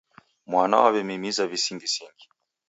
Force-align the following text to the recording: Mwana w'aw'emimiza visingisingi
Mwana 0.51 0.75
w'aw'emimiza 0.81 1.43
visingisingi 1.51 2.25